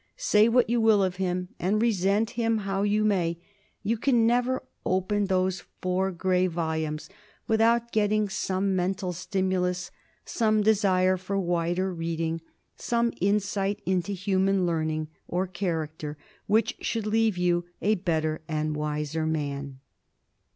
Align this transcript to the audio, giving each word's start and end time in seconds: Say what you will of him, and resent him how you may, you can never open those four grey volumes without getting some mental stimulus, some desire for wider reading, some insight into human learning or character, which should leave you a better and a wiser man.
Say 0.17 0.49
what 0.49 0.67
you 0.67 0.81
will 0.81 1.03
of 1.03 1.17
him, 1.17 1.49
and 1.59 1.79
resent 1.79 2.31
him 2.31 2.57
how 2.65 2.81
you 2.81 3.03
may, 3.05 3.37
you 3.83 3.97
can 3.97 4.25
never 4.25 4.63
open 4.83 5.25
those 5.25 5.63
four 5.79 6.09
grey 6.09 6.47
volumes 6.47 7.07
without 7.47 7.91
getting 7.91 8.27
some 8.27 8.75
mental 8.75 9.13
stimulus, 9.13 9.91
some 10.25 10.63
desire 10.63 11.17
for 11.17 11.37
wider 11.39 11.93
reading, 11.93 12.41
some 12.77 13.13
insight 13.21 13.79
into 13.85 14.11
human 14.13 14.65
learning 14.65 15.07
or 15.27 15.45
character, 15.45 16.17
which 16.47 16.77
should 16.81 17.05
leave 17.05 17.37
you 17.37 17.65
a 17.79 17.93
better 17.93 18.41
and 18.47 18.75
a 18.75 18.79
wiser 18.79 19.27
man. 19.27 19.77